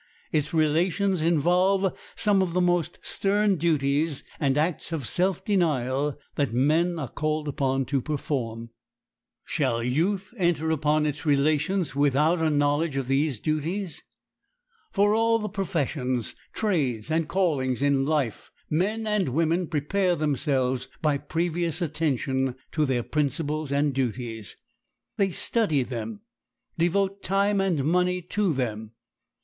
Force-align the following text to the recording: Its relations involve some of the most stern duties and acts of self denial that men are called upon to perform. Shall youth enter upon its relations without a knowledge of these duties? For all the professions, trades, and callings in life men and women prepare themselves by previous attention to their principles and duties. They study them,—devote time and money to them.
Its 0.31 0.51
relations 0.51 1.21
involve 1.21 1.95
some 2.15 2.41
of 2.41 2.53
the 2.53 2.59
most 2.59 2.97
stern 3.03 3.55
duties 3.55 4.23
and 4.39 4.57
acts 4.57 4.91
of 4.91 5.07
self 5.07 5.45
denial 5.45 6.17
that 6.33 6.51
men 6.51 6.97
are 6.97 7.07
called 7.07 7.47
upon 7.47 7.85
to 7.85 8.01
perform. 8.01 8.71
Shall 9.45 9.83
youth 9.83 10.33
enter 10.39 10.71
upon 10.71 11.05
its 11.05 11.23
relations 11.23 11.95
without 11.95 12.39
a 12.39 12.49
knowledge 12.49 12.97
of 12.97 13.07
these 13.07 13.37
duties? 13.37 14.01
For 14.91 15.13
all 15.13 15.37
the 15.37 15.47
professions, 15.49 16.33
trades, 16.51 17.11
and 17.11 17.27
callings 17.29 17.83
in 17.83 18.03
life 18.03 18.49
men 18.71 19.05
and 19.05 19.29
women 19.29 19.67
prepare 19.67 20.15
themselves 20.15 20.87
by 21.03 21.19
previous 21.19 21.79
attention 21.79 22.55
to 22.71 22.87
their 22.87 23.03
principles 23.03 23.71
and 23.71 23.93
duties. 23.93 24.57
They 25.17 25.29
study 25.29 25.83
them,—devote 25.83 27.21
time 27.21 27.61
and 27.61 27.83
money 27.85 28.23
to 28.23 28.51
them. 28.51 28.93